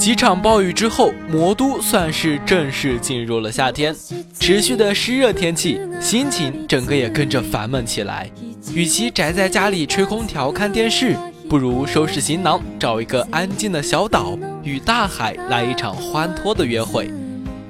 [0.00, 3.94] 几场暴雨之后，魔都算是正式进入了夏天。
[4.38, 8.30] 持续的湿热天气，心情整个也跟着烦闷起来。
[8.72, 11.14] 与其宅在家里吹空调看电视，
[11.50, 17.10] 不如收拾行囊，找一个安静的小岛，与大海来一场欢脱的约会。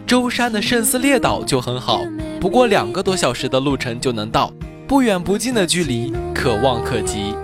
[0.06, 2.00] 舟山的圣斯列岛就很好，
[2.40, 4.52] 不过两个多小时的路程就能到，
[4.86, 7.34] 不远不近的距离，可望可及。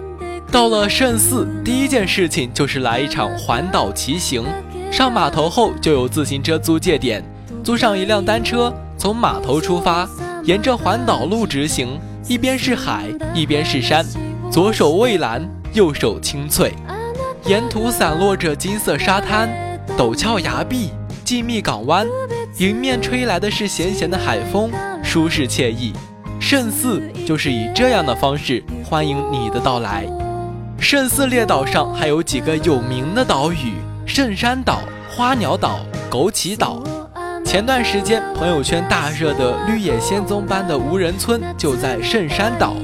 [0.53, 4.45] 到了圣寺，第一件事情就是来一场环岛骑行。
[4.91, 7.23] 上码头后就有自行车租借点，
[7.63, 10.09] 租上一辆单车，从码头出发，
[10.45, 14.05] 沿着环岛路直行，一边是海，一边是山，
[14.51, 16.73] 左手蔚蓝，右手青翠，
[17.45, 19.51] 沿途散落着金色沙滩、
[19.99, 20.91] 陡峭崖壁、
[21.25, 22.07] 静谧港湾，
[22.59, 24.71] 迎面吹来的是咸咸的海风，
[25.03, 25.93] 舒适惬意。
[26.41, 30.07] 圣寺就是以这样的方式欢迎你的到来。
[30.79, 33.75] 圣寺列岛上还有几个有名的岛屿。
[34.07, 34.79] 圣山岛、
[35.11, 36.81] 花鸟岛、枸杞岛，
[37.45, 42.75] 前段时间朋友圈大热的绿野仙踪般的无人村就在圣山岛，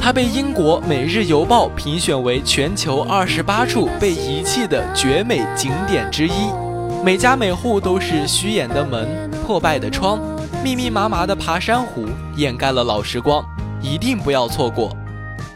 [0.00, 6.48] 它被英国《每日邮报》评选为全球二十八处被遗弃的绝美景点之一。
[7.04, 10.18] 每家每户都是虚掩的门、破败的窗、
[10.62, 12.06] 密密麻麻的爬山虎，
[12.36, 13.44] 掩盖了老时光，
[13.82, 14.96] 一定不要错过。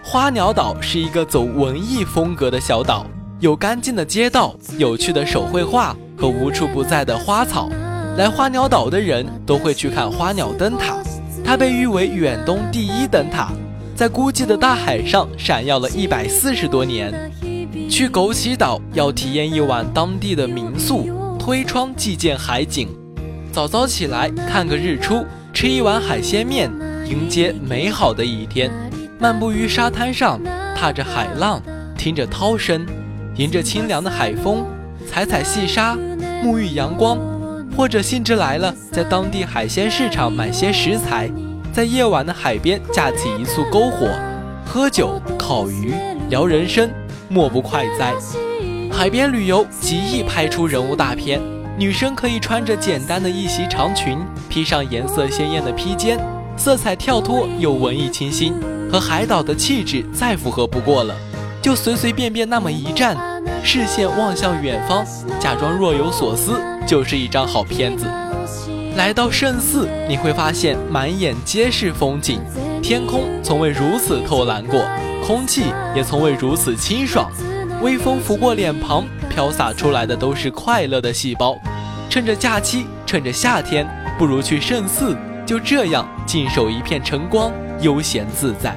[0.02, 3.06] 花鸟岛是一个走文艺风格的小岛。
[3.42, 7.68] 有干净的街道、有趣的手绘画和无处不在的花草。
[8.16, 11.02] 来花鸟岛的人都会去看花鸟灯塔，
[11.44, 13.50] 它被誉为远东第一灯塔，
[13.96, 17.12] 在孤寂的大海上闪耀了一百四十多年。
[17.90, 22.86] 去枸杞岛要体验一晚当地的民宿，推窗即见海景。
[23.50, 26.70] 早早起来看个日出，吃一碗海鲜面，
[27.04, 28.70] 迎接美好的一天。
[29.18, 30.40] 漫步于沙滩上，
[30.76, 31.60] 踏着海浪，
[31.98, 32.86] 听着涛声。
[33.36, 34.66] 迎着清凉的海风，
[35.08, 35.96] 踩踩细沙，
[36.44, 37.18] 沐浴阳光，
[37.74, 41.30] 或者兴致来了，在当地海鲜市场买些食材，
[41.72, 44.06] 在夜晚的海边架起一簇篝火，
[44.66, 45.94] 喝酒、烤鱼、
[46.28, 46.90] 聊人生，
[47.30, 48.12] 莫不快哉。
[48.92, 51.40] 海边旅游极易拍出人物大片，
[51.78, 54.18] 女生可以穿着简单的一袭长裙，
[54.50, 56.18] 披上颜色鲜艳的披肩，
[56.54, 58.52] 色彩跳脱又文艺清新，
[58.92, 61.14] 和海岛的气质再符合不过了。
[61.62, 63.16] 就随随便便那么一站，
[63.62, 65.06] 视线望向远方，
[65.38, 68.04] 假装若有所思，就是一张好片子。
[68.96, 72.40] 来到圣寺，你会发现满眼皆是风景，
[72.82, 74.84] 天空从未如此透蓝过，
[75.24, 77.30] 空气也从未如此清爽。
[77.80, 81.56] 微风拂过脸庞，飘洒出来的都是快乐的细胞。
[82.10, 88.76] 趁着假期，趁着夏天，不如去圣寺，就这样静守一片晨光，悠闲自在。